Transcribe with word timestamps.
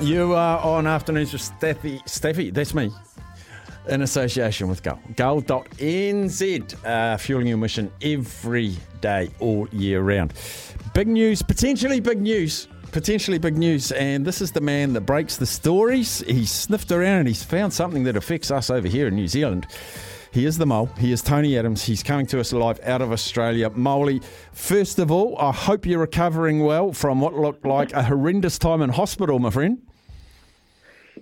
You 0.00 0.32
are 0.32 0.58
on 0.60 0.86
Afternoons 0.86 1.34
with 1.34 1.42
Staffy. 1.42 2.00
Staffy, 2.06 2.50
that's 2.50 2.72
me. 2.72 2.90
In 3.88 4.00
association 4.00 4.68
with 4.68 4.82
Gull. 4.82 4.98
Gull.nz, 5.14 6.86
uh, 6.86 7.16
fueling 7.18 7.46
your 7.46 7.58
mission 7.58 7.92
every 8.00 8.76
day, 9.02 9.28
all 9.40 9.68
year 9.72 10.00
round. 10.00 10.32
Big 10.94 11.06
news, 11.06 11.42
potentially 11.42 12.00
big 12.00 12.22
news. 12.22 12.66
Potentially 12.92 13.38
big 13.38 13.58
news. 13.58 13.92
And 13.92 14.24
this 14.24 14.40
is 14.40 14.52
the 14.52 14.62
man 14.62 14.94
that 14.94 15.02
breaks 15.02 15.36
the 15.36 15.44
stories. 15.44 16.20
He's 16.26 16.50
sniffed 16.50 16.90
around 16.90 17.18
and 17.20 17.28
he's 17.28 17.44
found 17.44 17.74
something 17.74 18.04
that 18.04 18.16
affects 18.16 18.50
us 18.50 18.70
over 18.70 18.88
here 18.88 19.08
in 19.08 19.14
New 19.14 19.28
Zealand. 19.28 19.66
He 20.32 20.46
is 20.46 20.56
the 20.56 20.66
mole. 20.66 20.88
He 20.98 21.12
is 21.12 21.20
Tony 21.20 21.58
Adams. 21.58 21.84
He's 21.84 22.02
coming 22.02 22.24
to 22.26 22.40
us 22.40 22.54
live 22.54 22.80
out 22.84 23.02
of 23.02 23.12
Australia. 23.12 23.68
Moley, 23.68 24.22
first 24.52 24.98
of 24.98 25.10
all, 25.10 25.36
I 25.38 25.52
hope 25.52 25.84
you're 25.84 26.00
recovering 26.00 26.60
well 26.60 26.92
from 26.92 27.20
what 27.20 27.34
looked 27.34 27.66
like 27.66 27.92
a 27.92 28.02
horrendous 28.02 28.58
time 28.58 28.80
in 28.80 28.90
hospital, 28.90 29.38
my 29.38 29.50
friend. 29.50 29.78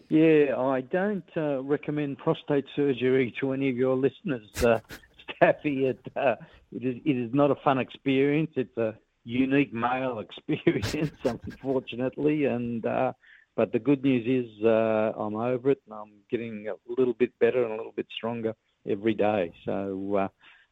Yeah, 0.08 0.56
I 0.56 0.80
don't 0.80 1.28
uh, 1.36 1.62
recommend 1.62 2.18
prostate 2.18 2.64
surgery 2.74 3.34
to 3.40 3.52
any 3.52 3.68
of 3.68 3.76
your 3.76 3.94
listeners, 3.94 4.48
uh, 4.64 4.78
Staffy. 5.36 5.86
It, 5.86 6.00
uh, 6.16 6.36
it, 6.72 6.82
is, 6.82 6.96
it 7.04 7.16
is 7.16 7.34
not 7.34 7.50
a 7.50 7.56
fun 7.56 7.78
experience. 7.78 8.50
It's 8.56 8.76
a 8.78 8.94
unique 9.24 9.74
male 9.74 10.18
experience, 10.48 11.12
unfortunately. 11.24 12.46
And 12.46 12.86
uh, 12.86 13.12
but 13.54 13.72
the 13.72 13.78
good 13.78 14.02
news 14.02 14.46
is 14.46 14.64
uh, 14.64 15.12
I'm 15.18 15.36
over 15.36 15.72
it, 15.72 15.82
and 15.84 15.94
I'm 15.94 16.12
getting 16.30 16.68
a 16.68 16.74
little 16.98 17.14
bit 17.14 17.38
better 17.38 17.64
and 17.64 17.74
a 17.74 17.76
little 17.76 17.92
bit 17.94 18.06
stronger 18.16 18.54
every 18.88 19.14
day. 19.14 19.52
So 19.66 20.16
uh, 20.16 20.28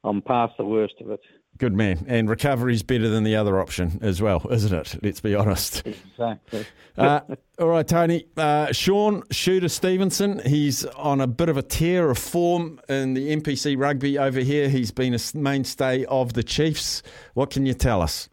I'm 0.07 0.23
past 0.23 0.57
the 0.57 0.65
worst 0.65 0.95
of 1.01 1.11
it. 1.11 1.21
Good 1.59 1.73
man. 1.73 2.05
And 2.07 2.29
recovery 2.29 2.75
is 2.75 2.83
better 2.83 3.09
than 3.09 3.25
the 3.25 3.35
other 3.35 3.59
option 3.59 3.99
as 4.03 4.21
well, 4.21 4.47
isn't 4.51 4.73
it? 4.73 5.03
Let's 5.03 5.21
be 5.21 5.35
honest. 5.35 5.87
Exactly. 5.87 6.67
uh, 6.99 7.21
all 7.59 7.69
right, 7.69 7.87
Tony. 7.87 8.27
Uh, 8.37 8.73
Shaun 8.73 9.23
Shooter 9.31 9.69
Stevenson, 9.69 10.41
he's 10.45 10.85
on 10.85 11.21
a 11.21 11.27
bit 11.27 11.49
of 11.49 11.57
a 11.57 11.63
tear 11.63 12.11
of 12.11 12.19
form 12.19 12.79
in 12.89 13.15
the 13.15 13.35
NPC 13.35 13.79
rugby 13.79 14.19
over 14.19 14.41
here. 14.41 14.69
He's 14.69 14.91
been 14.91 15.15
a 15.15 15.19
mainstay 15.35 16.05
of 16.05 16.35
the 16.35 16.43
Chiefs. 16.43 17.03
What 17.35 17.51
can 17.51 17.65
you 17.65 17.75
tell 17.75 18.03
us? 18.03 18.29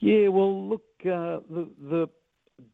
Yeah, 0.00 0.28
well, 0.28 0.68
look, 0.68 0.84
uh, 1.02 1.44
the, 1.50 1.68
the 1.80 2.08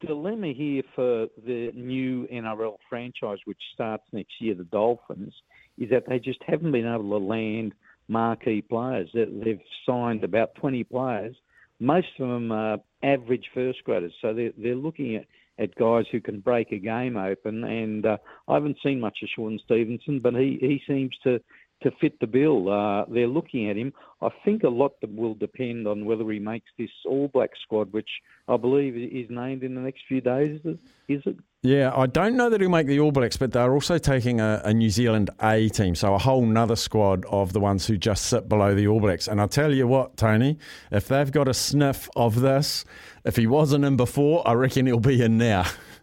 dilemma 0.01 0.53
here 0.53 0.83
for 0.95 1.27
the 1.45 1.73
new 1.75 2.29
NRL 2.33 2.77
franchise, 2.89 3.39
which 3.45 3.61
starts 3.73 4.05
next 4.13 4.35
year, 4.41 4.55
the 4.55 4.65
Dolphins, 4.65 5.35
is 5.79 5.91
that 5.91 6.05
they 6.09 6.19
just 6.19 6.43
haven't 6.47 6.73
been 6.73 6.87
able 6.87 7.19
to 7.19 7.25
land– 7.25 7.75
marquee 8.09 8.63
players. 8.63 9.09
They've 9.15 9.61
signed 9.87 10.25
about 10.25 10.55
20 10.57 10.85
players. 10.85 11.37
Most 11.81 12.09
of 12.19 12.29
them 12.29 12.53
are 12.53 12.79
average 13.03 13.47
first 13.53 13.83
graders, 13.85 14.13
so 14.21 14.33
they're, 14.33 14.53
they're 14.57 14.75
looking 14.75 15.17
at, 15.17 15.27
at 15.59 15.75
guys 15.75 16.05
who 16.11 16.21
can 16.21 16.41
break 16.41 16.73
a 16.73 16.79
game 16.79 17.17
open. 17.17 17.65
And 17.65 18.07
uh, 18.07 18.17
I 18.49 18.55
haven't 18.55 18.79
seen 18.83 19.01
much 19.01 19.19
of 19.23 19.29
Shaun 19.35 19.59
Stevenson, 19.65 20.21
but 20.21 20.35
he, 20.35 20.59
he 20.61 20.83
seems 20.87 21.17
to 21.25 21.41
to 21.83 21.91
fit 22.01 22.19
the 22.19 22.27
bill. 22.27 22.71
Uh, 22.73 23.05
they're 23.13 23.27
looking 23.27 23.69
at 23.69 23.77
him. 23.77 23.93
I 24.23 24.29
think 24.43 24.63
a 24.63 24.69
lot 24.69 24.93
will 25.07 25.35
depend 25.35 25.87
on 25.87 26.07
whether 26.07 26.25
he 26.31 26.39
makes 26.39 26.71
this 26.79 26.89
All 27.05 27.29
Black 27.29 27.51
squad, 27.63 27.93
which 27.93 28.09
I 28.49 28.57
believe 28.57 28.97
is 28.97 29.29
named 29.29 29.65
in 29.65 29.75
the 29.75 29.83
next 29.83 30.03
few 30.09 30.23
days. 30.23 30.61
Is 30.65 31.21
it? 31.27 31.37
Yeah, 31.65 31.93
I 31.97 32.05
don't 32.05 32.37
know 32.37 32.51
that 32.51 32.61
he'll 32.61 32.69
make 32.69 32.87
the 32.87 33.01
All 33.01 33.11
Blacks, 33.11 33.39
but 33.39 33.53
they're 33.53 33.73
also 33.73 33.97
taking 33.97 34.39
a, 34.39 34.61
a 34.67 34.75
New 34.75 34.91
Zealand 34.91 35.31
A 35.43 35.71
team, 35.71 35.95
so 35.95 36.13
a 36.13 36.19
whole 36.19 36.45
nother 36.45 36.77
squad 36.77 37.25
of 37.31 37.55
the 37.55 37.59
ones 37.61 37.87
who 37.87 37.97
just 37.97 38.27
sit 38.27 38.51
below 38.51 38.75
the 38.75 38.87
All 38.87 39.01
Blacks. 39.01 39.29
And 39.29 39.41
I'll 39.41 39.49
tell 39.49 39.73
you 39.73 39.87
what, 39.87 40.19
Tony, 40.19 40.59
if 40.93 41.09
they've 41.09 41.33
got 41.33 41.49
a 41.49 41.55
sniff 41.55 42.07
of 42.17 42.43
this, 42.43 42.85
if 43.25 43.37
he 43.37 43.47
wasn't 43.47 43.87
in 43.87 43.97
before, 43.97 44.47
I 44.47 44.53
reckon 44.53 44.85
he'll 44.85 45.01
be 45.01 45.23
in 45.23 45.39
now. 45.39 45.65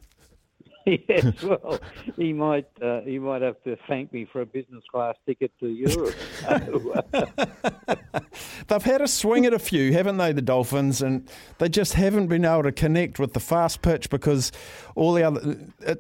yes, 0.86 1.42
well, 1.44 1.80
he 2.18 2.34
might 2.34 2.68
uh, 2.82 3.02
he 3.02 3.20
might 3.20 3.42
have 3.42 3.62
to 3.64 3.78
thank 3.88 4.12
me 4.12 4.28
for 4.32 4.42
a 4.42 4.46
business 4.46 4.84
class 4.92 5.16
ticket 5.26 5.52
to 5.60 5.68
Europe. 5.68 6.16
They've 8.68 8.84
had 8.84 9.02
a 9.02 9.08
swing 9.08 9.46
at 9.46 9.54
a 9.54 9.60
few, 9.60 9.94
haven't 9.94 10.18
they, 10.18 10.32
the 10.32 10.42
Dolphins, 10.42 11.02
and 11.02 11.30
they 11.60 11.70
just 11.70 11.94
haven't 11.94 12.28
been 12.28 12.46
able 12.46 12.64
to 12.64 12.72
connect 12.72 13.20
with 13.20 13.34
the 13.34 13.40
fast 13.40 13.82
pitch 13.82 14.10
because 14.10 14.52
all 14.96 15.14
the 15.14 15.24
other 15.24 15.58
uh, 15.86 15.96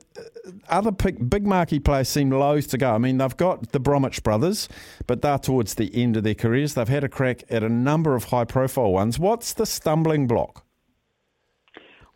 other 0.69 0.91
big 0.91 1.45
marquee 1.45 1.79
players 1.79 2.09
seem 2.09 2.31
loath 2.31 2.69
to 2.69 2.77
go. 2.77 2.93
I 2.93 2.97
mean, 2.97 3.17
they've 3.17 3.37
got 3.37 3.71
the 3.73 3.79
Bromwich 3.79 4.23
brothers, 4.23 4.67
but 5.05 5.21
they're 5.21 5.37
towards 5.37 5.75
the 5.75 5.93
end 5.93 6.17
of 6.17 6.23
their 6.23 6.35
careers. 6.35 6.73
They've 6.73 6.87
had 6.87 7.03
a 7.03 7.09
crack 7.09 7.43
at 7.49 7.63
a 7.63 7.69
number 7.69 8.15
of 8.15 8.25
high 8.25 8.45
profile 8.45 8.91
ones. 8.91 9.19
What's 9.19 9.53
the 9.53 9.65
stumbling 9.65 10.27
block? 10.27 10.65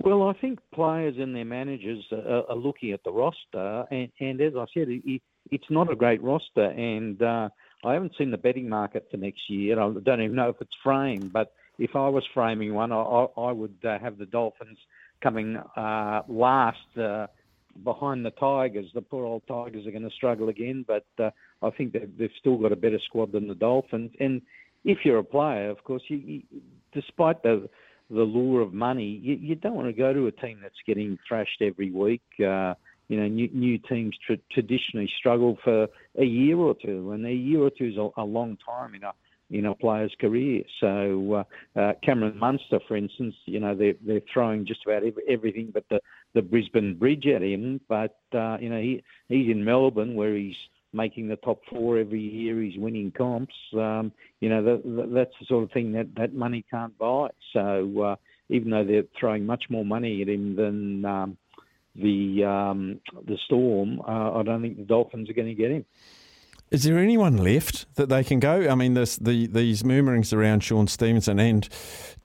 Well, 0.04 0.24
I 0.24 0.34
think 0.34 0.60
players 0.74 1.16
and 1.18 1.36
their 1.36 1.46
managers 1.46 2.04
are, 2.12 2.44
are 2.50 2.56
looking 2.56 2.92
at 2.92 3.04
the 3.04 3.12
roster, 3.12 3.86
and, 3.90 4.10
and 4.20 4.42
as 4.42 4.54
I 4.56 4.66
said, 4.74 4.88
it, 4.90 5.22
it's 5.52 5.70
not 5.70 5.92
a 5.92 5.96
great 5.96 6.22
roster, 6.22 6.66
and 6.66 7.22
uh, 7.22 7.50
I 7.84 7.94
haven't 7.94 8.14
seen 8.18 8.32
the 8.32 8.38
betting 8.38 8.68
market 8.68 9.08
for 9.10 9.18
next 9.18 9.50
year. 9.50 9.80
I 9.80 9.92
don't 10.04 10.22
even 10.22 10.36
know 10.36 10.50
if 10.50 10.58
it's 10.60 10.76
framed, 10.84 11.32
but 11.32 11.54
if 11.80 11.96
I 11.96 12.10
was 12.10 12.24
framing 12.34 12.74
one, 12.74 12.92
I, 12.92 13.28
I 13.38 13.52
would 13.52 13.78
uh, 13.84 14.00
have 14.00 14.18
the 14.18 14.26
Dolphins 14.26 14.78
coming 15.22 15.58
uh, 15.76 16.22
last 16.28 16.98
uh, 16.98 17.28
behind 17.84 18.26
the 18.26 18.32
Tigers. 18.32 18.88
The 18.94 19.02
poor 19.02 19.26
old 19.26 19.44
Tigers 19.48 19.86
are 19.88 19.92
going 19.92 20.04
to 20.04 20.16
struggle 20.16 20.50
again, 20.50 20.86
but 20.88 21.06
uh, 21.20 21.30
I 21.62 21.70
think 21.72 21.94
they've, 21.94 22.12
they've 22.18 22.30
still 22.40 22.58
got 22.58 22.72
a 22.72 22.76
better 22.76 23.00
squad 23.06 23.32
than 23.32 23.48
the 23.48 23.56
Dolphins. 23.56 24.12
And 24.20 24.42
if 24.84 25.00
you're 25.04 25.20
a 25.20 25.24
player, 25.24 25.70
of 25.70 25.84
course, 25.84 26.04
you, 26.08 26.18
you, 26.18 26.42
despite 26.94 27.44
the 27.44 27.70
the 28.10 28.22
lure 28.22 28.62
of 28.62 28.74
money, 28.74 29.20
you, 29.22 29.36
you 29.36 29.56
don't 29.56 29.76
want 29.76 29.88
to 29.88 29.94
go 29.94 30.14
to 30.14 30.28
a 30.28 30.32
team 30.32 30.60
that's 30.62 30.76
getting 30.86 31.18
thrashed 31.28 31.62
every 31.62 31.92
week. 31.92 32.22
Uh, 32.40 32.74
you 33.08 33.20
know, 33.20 33.28
new, 33.28 33.50
new 33.54 33.78
teams 33.78 34.16
tra- 34.26 34.38
traditionally 34.52 35.10
struggle 35.20 35.58
for 35.64 35.88
a 36.18 36.26
year 36.26 36.58
or 36.58 36.76
two, 36.76 37.12
and 37.12 37.26
a 37.26 37.32
year 37.32 37.62
or 37.62 37.70
two 37.70 37.86
is 37.86 37.98
a, 37.98 38.10
a 38.22 38.24
long 38.24 38.58
time 38.66 38.96
in 38.96 39.04
a 39.04 39.12
in 39.52 39.66
a 39.68 39.76
player's 39.76 40.14
career. 40.20 40.64
So 40.80 41.46
uh, 41.76 41.80
uh, 41.80 41.94
Cameron 42.04 42.38
Munster, 42.40 42.80
for 42.88 42.98
instance, 42.98 43.36
you 43.46 43.60
know 43.60 43.76
they're 43.76 43.94
they're 44.06 44.22
throwing 44.34 44.66
just 44.66 44.82
about 44.86 45.04
every, 45.04 45.24
everything 45.30 45.70
but 45.74 45.84
the 45.90 46.00
the 46.34 46.42
Brisbane 46.42 46.98
Bridge 46.98 47.28
at 47.28 47.44
him. 47.44 47.80
But 47.88 48.18
uh, 48.34 48.58
you 48.60 48.70
know 48.70 48.82
he 48.82 49.04
he's 49.30 49.50
in 49.52 49.64
Melbourne 49.64 50.16
where 50.16 50.36
he's 50.36 50.56
making 50.96 51.28
the 51.28 51.36
top 51.38 51.62
four 51.70 51.98
every 51.98 52.22
year. 52.22 52.62
He's 52.62 52.78
winning 52.78 53.12
comps. 53.12 53.56
Um, 53.74 54.12
you 54.40 54.50
know, 54.50 54.64
that, 54.64 55.10
that's 55.14 55.34
the 55.40 55.46
sort 55.48 55.64
of 55.64 55.72
thing 55.72 55.92
that, 55.94 56.16
that 56.16 56.34
money 56.34 56.66
can't 56.72 56.98
buy. 56.98 57.30
So 57.54 58.02
uh, 58.02 58.16
even 58.50 58.70
though 58.72 58.84
they're 58.84 59.04
throwing 59.20 59.46
much 59.46 59.66
more 59.70 59.86
money 59.86 60.22
at 60.22 60.30
him 60.30 60.56
than 60.56 61.06
um, 61.06 61.38
the 61.96 62.44
um, 62.44 63.00
the 63.28 63.38
Storm, 63.46 64.02
uh, 64.02 64.40
I 64.40 64.44
don't 64.44 64.62
think 64.62 64.78
the 64.78 64.84
Dolphins 64.84 65.30
are 65.30 65.34
going 65.34 65.48
to 65.48 65.54
get 65.54 65.72
him. 65.72 65.86
Is 66.76 66.84
there 66.84 67.00
anyone 67.00 67.38
left 67.38 67.86
that 67.96 68.10
they 68.10 68.22
can 68.22 68.42
go? 68.42 68.68
I 68.68 68.76
mean, 68.76 68.96
this, 68.96 69.16
the, 69.16 69.48
these 69.48 69.86
murmurings 69.86 70.34
around 70.34 70.62
Shaun 70.62 70.88
Stevenson, 70.88 71.40
and 71.40 71.70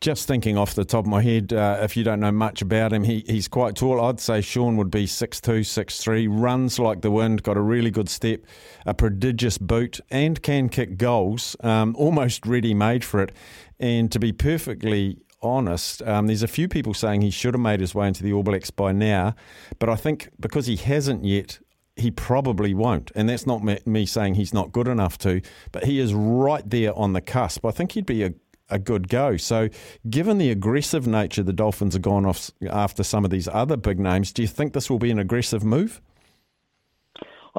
just 0.00 0.26
thinking 0.26 0.58
off 0.58 0.74
the 0.74 0.84
top 0.84 1.04
of 1.04 1.06
my 1.06 1.22
head, 1.22 1.52
uh, 1.52 1.78
if 1.82 1.96
you 1.96 2.02
don't 2.02 2.18
know 2.18 2.32
much 2.32 2.60
about 2.60 2.92
him, 2.92 3.04
he, 3.04 3.22
he's 3.28 3.46
quite 3.46 3.76
tall. 3.76 4.00
I'd 4.00 4.18
say 4.18 4.40
Shaun 4.40 4.76
would 4.76 4.90
be 4.90 5.06
6'2, 5.06 5.60
6'3, 5.60 6.26
runs 6.28 6.80
like 6.80 7.02
the 7.02 7.12
wind, 7.12 7.44
got 7.44 7.56
a 7.56 7.60
really 7.60 7.92
good 7.92 8.08
step, 8.08 8.40
a 8.84 8.92
prodigious 8.92 9.56
boot, 9.56 10.00
and 10.10 10.42
can 10.42 10.68
kick 10.68 10.98
goals, 10.98 11.54
um, 11.60 11.94
almost 11.96 12.44
ready 12.44 12.74
made 12.74 13.04
for 13.04 13.22
it. 13.22 13.30
And 13.78 14.10
to 14.10 14.18
be 14.18 14.32
perfectly 14.32 15.18
honest, 15.40 16.02
um, 16.02 16.26
there's 16.26 16.42
a 16.42 16.48
few 16.48 16.66
people 16.66 16.92
saying 16.92 17.20
he 17.20 17.30
should 17.30 17.54
have 17.54 17.60
made 17.60 17.78
his 17.78 17.94
way 17.94 18.08
into 18.08 18.24
the 18.24 18.32
All 18.32 18.42
Blacks 18.42 18.72
by 18.72 18.90
now, 18.90 19.36
but 19.78 19.88
I 19.88 19.94
think 19.94 20.28
because 20.40 20.66
he 20.66 20.74
hasn't 20.74 21.24
yet, 21.24 21.60
he 21.96 22.10
probably 22.10 22.74
won't. 22.74 23.10
And 23.14 23.28
that's 23.28 23.46
not 23.46 23.62
me 23.86 24.06
saying 24.06 24.34
he's 24.34 24.54
not 24.54 24.72
good 24.72 24.88
enough 24.88 25.18
to, 25.18 25.40
but 25.72 25.84
he 25.84 25.98
is 25.98 26.14
right 26.14 26.68
there 26.68 26.96
on 26.96 27.12
the 27.12 27.20
cusp. 27.20 27.64
I 27.64 27.70
think 27.70 27.92
he'd 27.92 28.06
be 28.06 28.24
a, 28.24 28.32
a 28.68 28.78
good 28.78 29.08
go. 29.08 29.36
So, 29.36 29.68
given 30.08 30.38
the 30.38 30.50
aggressive 30.50 31.06
nature 31.06 31.42
the 31.42 31.52
Dolphins 31.52 31.94
have 31.94 32.02
gone 32.02 32.26
off 32.26 32.50
after 32.68 33.02
some 33.02 33.24
of 33.24 33.30
these 33.30 33.48
other 33.48 33.76
big 33.76 33.98
names, 33.98 34.32
do 34.32 34.42
you 34.42 34.48
think 34.48 34.72
this 34.72 34.88
will 34.88 34.98
be 34.98 35.10
an 35.10 35.18
aggressive 35.18 35.64
move? 35.64 36.00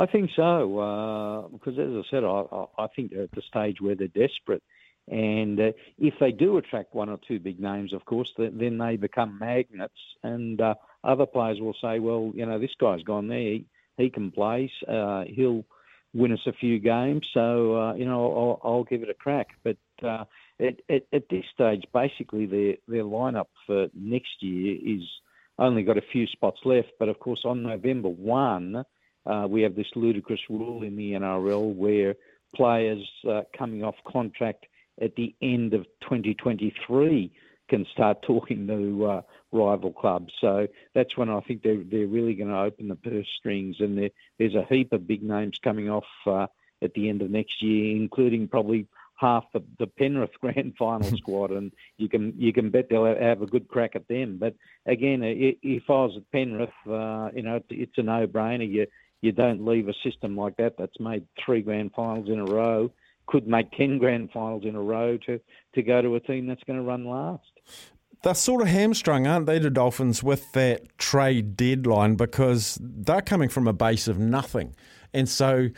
I 0.02 0.06
think 0.06 0.30
so, 0.36 0.80
uh, 0.80 1.48
because 1.50 1.78
as 1.78 1.90
I 1.90 2.02
said, 2.10 2.24
I, 2.24 2.66
I 2.78 2.88
think 2.96 3.12
they're 3.12 3.24
at 3.24 3.32
the 3.32 3.42
stage 3.42 3.82
where 3.82 3.96
they're 3.96 4.08
desperate. 4.08 4.64
And 5.10 5.60
uh, 5.60 5.72
if 5.98 6.14
they 6.20 6.32
do 6.32 6.58
attract 6.58 6.96
one 6.96 7.10
or 7.10 7.20
two 7.28 7.40
big 7.40 7.60
names, 7.60 7.92
of 7.92 8.06
course, 8.06 8.32
then 8.38 8.78
they 8.78 8.96
become 8.96 9.38
magnets. 9.40 9.94
And 10.24 10.62
uh, 10.62 10.76
other 11.04 11.26
players 11.26 11.60
will 11.60 11.76
say, 11.82 12.00
well, 12.00 12.32
you 12.34 12.46
know, 12.46 12.60
this 12.60 12.72
guy's 12.80 13.04
gone 13.04 13.28
there. 13.28 13.40
He, 13.40 13.66
he 13.98 14.10
can 14.10 14.32
play. 14.32 14.72
Uh, 14.88 15.24
he'll 15.28 15.66
win 16.14 16.32
us 16.32 16.40
a 16.46 16.54
few 16.54 16.80
games. 16.80 17.26
So, 17.34 17.76
uh, 17.76 17.94
you 17.94 18.06
know, 18.06 18.60
I'll, 18.64 18.70
I'll, 18.70 18.84
give 18.84 19.04
it 19.04 19.10
a 19.10 19.14
crack. 19.14 19.50
But 19.64 19.78
uh, 20.04 20.26
at, 20.60 21.04
at, 21.14 21.30
this 21.30 21.46
stage, 21.54 21.84
basically, 21.94 22.46
their, 22.46 22.76
their 22.88 23.04
lineup 23.04 23.48
for 23.66 23.88
next 23.94 24.42
year 24.42 24.78
is 24.84 25.04
only 25.58 25.84
got 25.84 25.98
a 25.98 26.04
few 26.12 26.28
spots 26.28 26.60
left. 26.66 26.90
But 27.00 27.10
of 27.10 27.20
course, 27.20 27.42
on 27.46 27.64
November 27.64 28.10
1, 28.10 28.84
uh, 29.26 29.48
we 29.50 29.62
have 29.62 29.76
this 29.76 29.88
ludicrous 29.96 30.42
rule 30.50 30.84
in 30.84 30.96
the 30.96 31.14
NRL 31.14 31.76
where 31.76 32.16
players 32.56 33.08
uh, 33.30 33.42
coming 33.58 33.84
off 33.84 33.96
contract 34.06 34.66
at 35.02 35.16
the 35.16 35.34
end 35.42 35.74
of 35.74 35.86
2023 36.02 37.32
can 37.72 37.88
start 37.92 38.22
talking 38.28 38.68
to 38.68 39.06
uh, 39.06 39.22
rival 39.52 39.92
clubs. 39.92 40.32
So 40.40 40.68
that's 40.94 41.18
when 41.18 41.30
I 41.30 41.40
think 41.42 41.64
they're, 41.64 41.84
they're 41.84 42.06
really 42.06 42.36
going 42.36 42.50
to 42.50 42.60
open 42.60 42.88
the 42.88 42.96
purse 42.96 43.28
strings. 43.40 43.78
And 43.80 43.98
there, 43.98 44.10
there's 44.38 44.56
a 44.56 44.68
heap 44.70 44.94
of 44.94 45.08
big 45.08 45.24
names 45.24 45.58
coming 45.64 45.90
off 45.90 46.06
uh, 46.28 46.46
at 46.84 46.94
the 46.94 47.10
end 47.10 47.24
of 47.24 47.32
next 47.32 47.64
year, 47.64 47.96
including 47.96 48.48
probably 48.48 48.88
half 49.22 49.46
the, 49.54 49.64
the 49.80 49.88
Penrith 49.88 50.32
grand 50.42 50.74
final 50.78 51.10
squad, 51.18 51.52
and 51.52 51.72
you 51.98 52.10
can 52.10 52.34
you 52.38 52.52
can 52.52 52.70
bet 52.70 52.88
they'll 52.90 53.06
have 53.06 53.42
a 53.42 53.48
good 53.48 53.68
crack 53.68 53.92
at 53.96 54.08
them. 54.08 54.38
But 54.40 54.56
again, 54.86 55.22
if 55.24 55.84
I 55.88 55.94
was 55.94 56.18
at 56.18 56.32
Penrith, 56.32 56.70
uh, 56.88 57.30
you 57.34 57.44
know, 57.44 57.62
it's 57.70 57.98
a 57.98 58.04
no-brainer. 58.04 58.70
You 58.70 58.88
you 59.22 59.32
don't 59.32 59.66
leave 59.66 59.88
a 59.88 59.94
system 60.04 60.36
like 60.36 60.58
that 60.58 60.76
that's 60.78 61.00
made 61.00 61.26
three 61.46 61.62
grand 61.62 61.92
finals 61.96 62.28
in 62.28 62.40
a 62.40 62.46
row, 62.46 62.92
could 63.32 63.48
make 63.48 63.72
10 63.72 63.98
grand 63.98 64.30
finals 64.32 64.64
in 64.66 64.76
a 64.76 64.82
row 64.82 65.18
to, 65.26 65.40
to 65.74 65.82
go 65.82 66.02
to 66.02 66.16
a 66.16 66.20
team 66.20 66.48
that's 66.48 66.64
going 66.66 66.78
to 66.78 66.84
run 66.84 67.06
last. 67.06 67.50
They're 68.24 68.36
sort 68.36 68.62
of 68.62 68.68
hamstrung, 68.68 69.26
aren't 69.26 69.48
they, 69.48 69.58
the 69.58 69.72
Dolphins, 69.72 70.22
with 70.22 70.52
that 70.52 70.98
trade 71.00 71.56
deadline 71.56 72.16
because 72.16 72.78
they're 72.82 73.22
coming 73.22 73.50
from 73.50 73.68
a 73.68 73.74
base 73.74 74.08
of 74.08 74.20
nothing. 74.20 74.76
And 75.14 75.28
so 75.28 75.70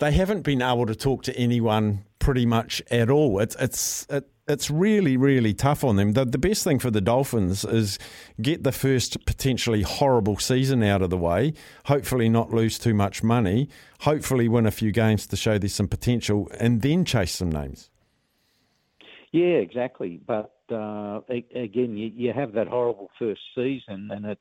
they 0.00 0.10
haven't 0.10 0.42
been 0.42 0.62
able 0.62 0.86
to 0.86 0.96
talk 0.96 1.22
to 1.24 1.36
anyone 1.36 2.04
pretty 2.18 2.46
much 2.46 2.82
at 2.90 3.08
all. 3.10 3.38
It's, 3.38 3.54
it's, 3.60 4.06
it, 4.10 4.28
it's 4.48 4.70
really, 4.70 5.16
really 5.16 5.54
tough 5.54 5.84
on 5.84 5.96
them. 5.96 6.12
The, 6.12 6.24
the 6.24 6.38
best 6.38 6.64
thing 6.64 6.78
for 6.78 6.90
the 6.90 7.00
Dolphins 7.00 7.64
is 7.64 7.98
get 8.40 8.64
the 8.64 8.72
first 8.72 9.24
potentially 9.24 9.82
horrible 9.82 10.36
season 10.38 10.82
out 10.82 11.02
of 11.02 11.10
the 11.10 11.16
way, 11.16 11.54
hopefully 11.86 12.28
not 12.28 12.52
lose 12.52 12.78
too 12.78 12.94
much 12.94 13.22
money, 13.22 13.68
hopefully 14.00 14.48
win 14.48 14.66
a 14.66 14.70
few 14.70 14.90
games 14.90 15.26
to 15.28 15.36
show 15.36 15.58
there's 15.58 15.74
some 15.74 15.88
potential, 15.88 16.50
and 16.58 16.82
then 16.82 17.04
chase 17.04 17.32
some 17.32 17.50
names. 17.50 17.90
Yeah, 19.30 19.56
exactly. 19.58 20.20
But 20.26 20.54
uh, 20.70 21.20
again, 21.28 21.96
you, 21.96 22.10
you 22.14 22.32
have 22.32 22.52
that 22.52 22.68
horrible 22.68 23.10
first 23.18 23.40
season, 23.54 24.10
and 24.12 24.26
it's 24.26 24.40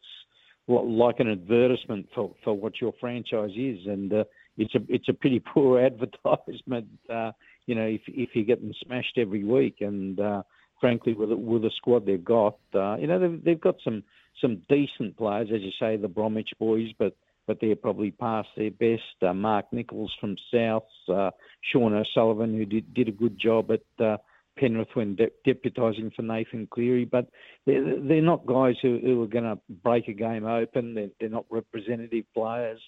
like 0.67 1.19
an 1.19 1.29
advertisement 1.29 2.07
for, 2.13 2.33
for 2.43 2.53
what 2.53 2.81
your 2.81 2.93
franchise 2.99 3.51
is, 3.55 3.85
and 3.85 4.11
uh, 4.11 4.23
it's 4.57 4.75
a 4.75 4.79
it's 4.89 5.09
a 5.09 5.13
pretty 5.13 5.39
poor 5.53 5.79
advertisement. 5.79 6.87
Uh, 7.09 7.31
you 7.65 7.75
know, 7.75 7.85
if 7.85 8.01
if 8.07 8.29
you're 8.33 8.45
getting 8.45 8.73
smashed 8.85 9.17
every 9.17 9.43
week, 9.43 9.77
and 9.79 10.19
uh, 10.19 10.43
frankly, 10.79 11.13
with 11.13 11.31
with 11.31 11.61
the 11.61 11.71
squad 11.75 12.05
they've 12.05 12.23
got, 12.23 12.57
uh, 12.73 12.97
you 12.97 13.07
know, 13.07 13.19
they've 13.19 13.43
they've 13.43 13.61
got 13.61 13.75
some 13.83 14.03
some 14.41 14.61
decent 14.69 15.17
players, 15.17 15.49
as 15.53 15.61
you 15.61 15.71
say, 15.79 15.97
the 15.97 16.07
Bromwich 16.07 16.51
boys, 16.59 16.89
but 16.97 17.15
but 17.47 17.57
they're 17.59 17.75
probably 17.75 18.11
past 18.11 18.49
their 18.55 18.71
best. 18.71 19.01
Uh, 19.21 19.33
Mark 19.33 19.65
Nicholls 19.71 20.13
from 20.19 20.35
South, 20.53 20.83
uh, 21.09 21.31
Sean 21.71 21.93
O'Sullivan, 21.93 22.55
who 22.55 22.65
did 22.65 22.93
did 22.93 23.07
a 23.07 23.11
good 23.11 23.39
job 23.39 23.71
at. 23.71 24.03
Uh, 24.03 24.17
Penrith 24.57 24.89
when 24.95 25.15
de- 25.15 25.31
deputising 25.47 26.13
for 26.13 26.23
Nathan 26.23 26.67
Cleary, 26.69 27.05
but 27.05 27.27
they're, 27.65 27.95
they're 27.99 28.21
not 28.21 28.45
guys 28.45 28.75
who, 28.81 28.99
who 29.01 29.23
are 29.23 29.27
going 29.27 29.45
to 29.45 29.57
break 29.81 30.09
a 30.09 30.13
game 30.13 30.45
open. 30.45 30.93
They're, 30.93 31.07
they're 31.19 31.29
not 31.29 31.45
representative 31.49 32.25
players 32.33 32.79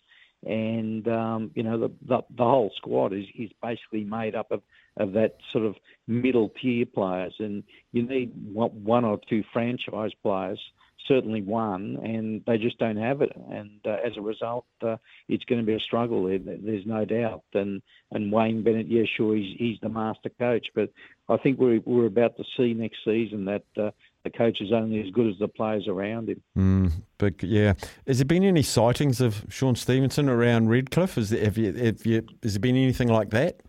and 0.45 1.07
um, 1.07 1.51
you 1.55 1.63
know 1.63 1.79
the, 1.79 1.91
the, 2.07 2.21
the 2.35 2.43
whole 2.43 2.71
squad 2.75 3.13
is 3.13 3.25
is 3.37 3.49
basically 3.61 4.03
made 4.03 4.35
up 4.35 4.51
of 4.51 4.61
of 4.97 5.13
that 5.13 5.37
sort 5.51 5.65
of 5.65 5.75
middle 6.07 6.51
tier 6.61 6.85
players, 6.85 7.33
and 7.39 7.63
you 7.91 8.03
need 8.03 8.31
one 8.53 9.05
or 9.05 9.19
two 9.27 9.43
franchise 9.51 10.11
players, 10.21 10.59
certainly 11.07 11.41
one, 11.41 11.97
and 12.03 12.43
they 12.45 12.57
just 12.57 12.77
don't 12.77 12.97
have 12.97 13.21
it, 13.21 13.31
and 13.49 13.79
uh, 13.85 13.97
as 14.05 14.17
a 14.17 14.21
result, 14.21 14.65
uh, 14.81 14.97
it's 15.27 15.45
going 15.45 15.61
to 15.61 15.65
be 15.65 15.73
a 15.73 15.79
struggle. 15.79 16.25
There, 16.25 16.39
there's 16.39 16.85
no 16.85 17.05
doubt, 17.05 17.43
and 17.53 17.81
and 18.11 18.31
Wayne 18.31 18.63
Bennett, 18.63 18.87
yeah, 18.87 19.03
sure, 19.17 19.35
he's 19.35 19.55
he's 19.57 19.79
the 19.81 19.89
master 19.89 20.29
coach, 20.39 20.67
but 20.75 20.91
I 21.29 21.37
think 21.37 21.59
we're 21.59 21.81
we're 21.85 22.05
about 22.05 22.37
to 22.37 22.43
see 22.57 22.73
next 22.73 22.99
season 23.05 23.45
that 23.45 23.65
uh, 23.77 23.91
the 24.23 24.29
coach 24.29 24.61
is 24.61 24.71
only 24.71 25.01
as 25.01 25.09
good 25.11 25.27
as 25.27 25.37
the 25.39 25.47
players 25.47 25.87
around 25.87 26.29
him. 26.29 26.41
Mm, 26.57 26.91
but 27.17 27.43
yeah, 27.43 27.73
has 28.07 28.19
there 28.19 28.25
been 28.25 28.43
any 28.43 28.63
sightings 28.63 29.19
of 29.19 29.45
Shaun 29.49 29.75
Stevenson 29.75 30.29
around 30.29 30.69
Redcliffe? 30.69 31.15
Has 31.15 31.29
there, 31.29 31.43
have 31.43 31.57
you, 31.57 31.73
have 31.73 32.05
you, 32.05 32.25
has 32.41 32.53
there 32.53 32.61
been 32.61 32.75
anything 32.75 33.09
like 33.09 33.31
that? 33.31 33.61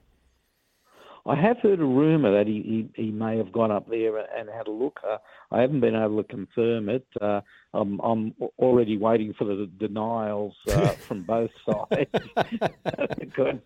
I 1.27 1.37
have 1.37 1.59
heard 1.61 1.81
a 1.81 1.85
rumour 1.85 2.37
that 2.37 2.47
he, 2.47 2.91
he, 2.95 3.05
he, 3.05 3.11
may 3.11 3.39
have 3.39 3.51
gone 3.51 3.71
up 3.71 3.89
there 3.89 4.19
and 4.19 4.47
had 4.51 4.67
a 4.67 4.71
look. 4.71 5.01
Uh, 5.03 5.17
I 5.51 5.63
haven't 5.63 5.81
been 5.81 5.95
able 5.95 6.23
to 6.23 6.29
confirm 6.29 6.91
it. 6.91 7.07
Uh, 7.19 7.41
I'm, 7.73 7.99
I'm 8.01 8.35
already 8.59 8.99
waiting 8.99 9.33
for 9.33 9.45
the 9.45 9.71
denials 9.79 10.55
uh, 10.71 10.89
from 11.09 11.23
both 11.23 11.51
sides 11.65 12.11
because 13.19 13.57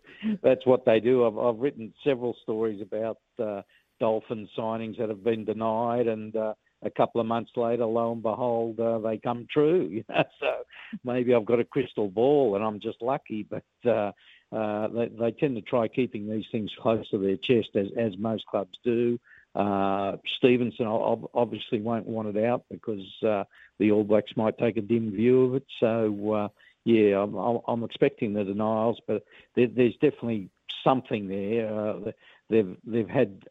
that's 0.41 0.64
what 0.67 0.84
they 0.84 1.00
do. 1.00 1.26
I've, 1.26 1.37
I've 1.37 1.58
written 1.58 1.93
several 2.05 2.37
stories 2.44 2.81
about 2.81 3.19
uh, 3.43 3.62
Dolphin 3.99 4.49
signings 4.56 4.96
that 4.99 5.08
have 5.08 5.25
been 5.25 5.44
denied, 5.44 6.06
and 6.06 6.37
uh, 6.37 6.55
a 6.83 6.91
couple 6.91 7.21
of 7.21 7.27
months 7.27 7.53
later, 7.57 7.85
lo 7.85 8.13
and 8.13 8.23
behold, 8.23 8.79
uh, 8.79 8.99
they 8.99 9.19
come 9.19 9.47
true. 9.51 10.03
So 10.41 10.65
maybe 11.05 11.35
I've 11.35 11.45
got 11.45 11.61
a 11.61 11.65
crystal 11.65 12.09
ball 12.09 12.55
and 12.55 12.65
I'm 12.65 12.81
just 12.81 13.03
lucky, 13.03 13.43
but 13.43 13.65
uh, 13.85 14.13
uh, 14.55 14.89
they, 14.89 15.09
they 15.09 15.31
tend 15.33 15.57
to 15.57 15.63
try 15.63 15.89
keeping 15.89 16.29
these 16.29 16.47
things 16.53 16.71
close 16.81 17.09
to 17.11 17.19
their 17.19 17.37
chest, 17.37 17.71
as, 17.75 17.89
as 17.97 18.17
most 18.19 18.47
clubs 18.47 18.79
do. 18.85 19.19
Uh, 19.55 20.17
Stevenson 20.37 20.87
obviously 20.87 21.81
won't 21.81 22.07
want 22.07 22.37
it 22.37 22.45
out 22.45 22.65
because 22.71 23.05
uh, 23.27 23.45
the 23.79 23.91
All 23.91 24.05
Blacks 24.05 24.37
might 24.37 24.56
take 24.58 24.77
a 24.77 24.82
dim 24.82 25.11
view 25.11 25.44
of 25.47 25.55
it. 25.56 25.67
So, 25.81 26.32
uh, 26.32 26.49
yeah, 26.85 27.20
I'm, 27.20 27.35
I'm, 27.67 27.85
expecting 27.85 28.32
the 28.32 28.44
denials, 28.44 29.01
but 29.06 29.25
there, 29.56 29.67
there's 29.67 29.94
definitely 29.94 30.51
something 30.85 31.29
there. 31.29 32.15
They've 32.49 32.77
they've 32.87 33.08
had 33.08 33.43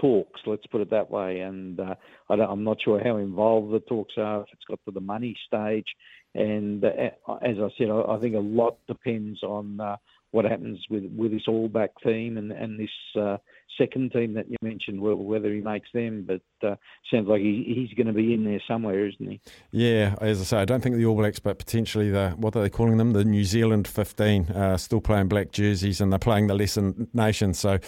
talks, 0.00 0.40
let's 0.46 0.66
put 0.66 0.80
it 0.80 0.90
that 0.90 1.10
way. 1.10 1.40
And 1.40 1.78
uh, 1.80 1.94
I 2.28 2.34
am 2.34 2.64
not 2.64 2.78
sure 2.82 3.02
how 3.02 3.16
involved 3.16 3.72
the 3.72 3.80
talks 3.80 4.14
are, 4.16 4.42
if 4.42 4.48
it's 4.52 4.64
got 4.68 4.80
to 4.84 4.90
the 4.90 5.00
money 5.00 5.36
stage. 5.46 5.86
And 6.34 6.84
uh, 6.84 7.10
as 7.42 7.56
I 7.58 7.68
said, 7.78 7.90
I, 7.90 8.02
I, 8.02 8.18
think 8.20 8.34
a 8.34 8.40
lot 8.40 8.78
depends 8.88 9.42
on 9.42 9.80
uh, 9.80 9.96
what 10.32 10.44
happens 10.44 10.80
with, 10.90 11.04
with 11.16 11.30
this 11.30 11.46
All 11.46 11.68
Black 11.68 11.90
theme 12.02 12.38
and, 12.38 12.50
and 12.50 12.78
this 12.78 12.90
uh, 13.20 13.36
second 13.78 14.12
team 14.12 14.34
that 14.34 14.48
you 14.48 14.56
mentioned, 14.62 15.00
whether 15.00 15.52
he 15.52 15.60
makes 15.60 15.88
them. 15.92 16.26
But 16.26 16.66
uh, 16.66 16.76
sounds 17.10 17.28
like 17.28 17.40
he, 17.40 17.64
he's 17.74 17.94
going 17.96 18.06
to 18.06 18.12
be 18.12 18.34
in 18.34 18.44
there 18.44 18.60
somewhere, 18.66 19.06
isn't 19.08 19.26
he? 19.26 19.40
Yeah, 19.70 20.14
as 20.20 20.40
I 20.40 20.44
say, 20.44 20.56
I 20.58 20.64
don't 20.64 20.82
think 20.82 20.96
the 20.96 21.06
All 21.06 21.16
Blacks, 21.16 21.38
but 21.38 21.58
potentially 21.58 22.10
the 22.10 22.30
what 22.36 22.56
are 22.56 22.62
they 22.62 22.70
calling 22.70 22.96
them? 22.96 23.12
The 23.12 23.24
New 23.24 23.44
Zealand 23.44 23.88
15, 23.88 24.50
uh, 24.50 24.76
still 24.76 25.00
playing 25.00 25.28
black 25.28 25.52
jerseys 25.52 26.00
and 26.00 26.12
they're 26.12 26.18
playing 26.18 26.46
the 26.46 26.54
lesser 26.54 26.94
nation. 27.12 27.54
So, 27.54 27.78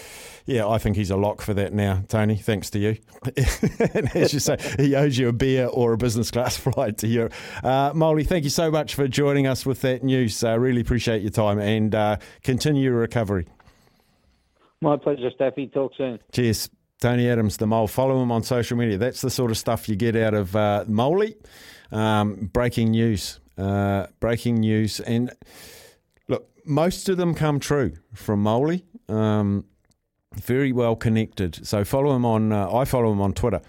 yeah, 0.47 0.67
I 0.67 0.79
think 0.79 0.97
he's 0.97 1.11
a 1.11 1.17
lock 1.17 1.41
for 1.41 1.55
that 1.55 1.73
now, 1.73 2.05
Tony. 2.09 2.37
Thanks 2.37 2.71
to 2.71 2.79
you. 2.79 2.97
and 3.95 4.15
as 4.17 4.33
you 4.33 4.41
say, 4.41 4.57
he 4.79 4.95
owes 4.95 5.19
you 5.19 5.29
a 5.29 5.33
beer 5.33 5.67
or 5.67 5.93
a 5.93 5.99
business 5.99 6.31
class 6.31 6.57
flight 6.57 6.99
to 6.99 7.07
Europe. 7.07 7.35
Uh, 7.63 7.93
Moley, 7.95 8.25
thank 8.25 8.45
you 8.45 8.51
so 8.51 8.71
much 8.71 8.95
for 8.95 9.09
joining 9.09 9.47
us 9.47 9.65
with 9.65 9.81
that 9.83 10.03
news. 10.03 10.43
Uh, 10.43 10.59
really 10.59 10.81
appreciate 10.81 11.23
your 11.23 11.31
time 11.31 11.59
and 11.59 11.95
uh, 11.95 12.17
continue 12.43 12.85
your 12.85 12.95
recovery. 12.95 13.47
My 14.81 14.97
pleasure, 14.97 15.31
Staffy. 15.35 15.69
Talk 15.69 15.93
soon. 15.97 16.19
Cheers. 16.33 16.71
Tony 17.01 17.29
Adams, 17.29 17.59
the 17.59 17.67
mole. 17.67 17.87
Follow 17.87 18.23
him 18.23 18.33
on 18.33 18.43
social 18.43 18.77
media. 18.77 18.97
That's 18.97 19.21
the 19.21 19.31
sort 19.31 19.51
of 19.51 19.59
stuff 19.59 19.89
you 19.89 19.97
get 19.97 20.17
out 20.17 20.35
of 20.35 20.57
uh, 20.57 20.85
Moley. 20.89 21.37
Um, 21.93 22.51
breaking 22.53 22.91
news. 22.91 23.39
Uh, 23.59 24.07
breaking 24.19 24.57
news. 24.57 25.01
And 25.01 25.31
look, 26.29 26.49
most 26.65 27.09
of 27.09 27.17
them 27.17 27.35
come 27.35 27.61
true 27.61 27.93
from 28.15 28.43
Moley. 28.43 28.85
Um, 29.09 29.67
very 30.35 30.73
well 30.73 30.97
connected. 30.97 31.67
So 31.67 31.85
follow 31.85 32.15
him 32.15 32.25
on, 32.25 32.53
uh, 32.53 32.73
I 32.73 32.85
follow 32.85 33.13
him 33.13 33.21
on 33.21 33.33
Twitter 33.35 33.61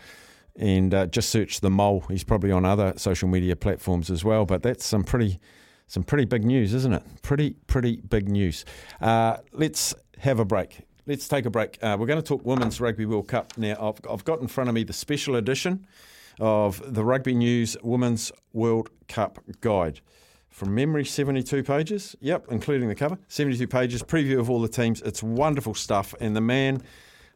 and 0.55 0.93
uh, 0.93 1.05
just 1.07 1.29
search 1.29 1.59
the 1.59 1.69
mole. 1.69 2.05
He's 2.09 2.23
probably 2.23 2.51
on 2.51 2.65
other 2.65 2.93
social 2.97 3.27
media 3.27 3.55
platforms 3.55 4.09
as 4.09 4.23
well. 4.23 4.45
But 4.45 4.63
that's 4.63 4.85
some 4.85 5.03
pretty, 5.03 5.39
some 5.87 6.03
pretty 6.03 6.25
big 6.25 6.45
news, 6.45 6.73
isn't 6.73 6.93
it? 6.93 7.03
Pretty, 7.21 7.55
pretty 7.67 7.97
big 7.97 8.29
news. 8.29 8.63
Uh, 9.01 9.37
let's 9.51 9.93
have 10.19 10.39
a 10.39 10.45
break. 10.45 10.79
Let's 11.07 11.29
take 11.29 11.45
a 11.45 11.49
break. 11.49 11.81
Uh, 11.81 11.95
we're 11.97 12.05
going 12.05 12.21
to 12.21 12.27
talk 12.27 12.45
Women's 12.45 12.81
Rugby 12.81 13.05
World 13.05 13.29
Cup 13.29 13.57
now. 13.57 13.77
I've, 13.79 14.11
I've 14.11 14.25
got 14.25 14.41
in 14.41 14.47
front 14.49 14.67
of 14.67 14.75
me 14.75 14.83
the 14.83 14.91
special 14.91 15.37
edition 15.37 15.87
of 16.37 16.81
the 16.93 17.01
Rugby 17.01 17.33
News 17.33 17.77
Women's 17.81 18.29
World 18.51 18.89
Cup 19.07 19.39
Guide. 19.61 20.01
From 20.49 20.75
memory, 20.75 21.05
72 21.05 21.63
pages. 21.63 22.17
Yep, 22.19 22.47
including 22.51 22.89
the 22.89 22.95
cover. 22.95 23.17
72 23.29 23.65
pages, 23.69 24.03
preview 24.03 24.37
of 24.37 24.49
all 24.49 24.59
the 24.59 24.67
teams. 24.67 25.01
It's 25.01 25.23
wonderful 25.23 25.75
stuff. 25.75 26.13
And 26.19 26.35
the 26.35 26.41
man, 26.41 26.83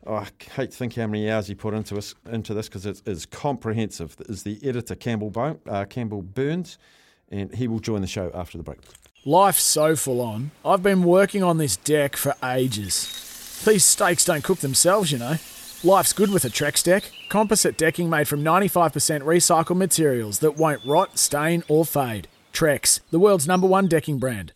oh, 0.05 0.15
I 0.15 0.27
hate 0.53 0.71
to 0.71 0.77
think 0.77 0.95
how 0.95 1.07
many 1.07 1.31
hours 1.31 1.47
he 1.47 1.55
put 1.55 1.73
into, 1.73 1.97
us, 1.97 2.13
into 2.29 2.53
this 2.53 2.67
because 2.67 2.85
it's, 2.85 3.01
it's 3.05 3.25
comprehensive, 3.25 4.17
is 4.27 4.43
the 4.43 4.59
editor 4.67 4.95
Campbell, 4.95 5.29
Bo- 5.29 5.61
uh, 5.69 5.85
Campbell 5.85 6.23
Burnes. 6.23 6.77
And 7.29 7.55
he 7.55 7.69
will 7.69 7.79
join 7.79 8.01
the 8.01 8.07
show 8.07 8.31
after 8.33 8.57
the 8.57 8.65
break. 8.65 8.79
Life's 9.23 9.63
so 9.63 9.95
full 9.95 10.19
on. 10.19 10.51
I've 10.65 10.83
been 10.83 11.03
working 11.03 11.41
on 11.41 11.57
this 11.57 11.77
deck 11.77 12.17
for 12.17 12.35
ages. 12.43 13.30
These 13.65 13.85
steaks 13.85 14.25
don't 14.25 14.43
cook 14.43 14.59
themselves, 14.59 15.11
you 15.11 15.19
know. 15.19 15.35
Life's 15.83 16.13
good 16.13 16.31
with 16.31 16.45
a 16.45 16.49
Trex 16.49 16.83
deck. 16.83 17.11
Composite 17.29 17.77
decking 17.77 18.09
made 18.09 18.27
from 18.27 18.43
95% 18.43 19.21
recycled 19.21 19.77
materials 19.77 20.39
that 20.39 20.57
won't 20.57 20.83
rot, 20.83 21.19
stain, 21.19 21.63
or 21.67 21.85
fade. 21.85 22.27
Trex, 22.53 23.01
the 23.11 23.19
world's 23.19 23.47
number 23.47 23.67
one 23.67 23.87
decking 23.87 24.17
brand. 24.17 24.53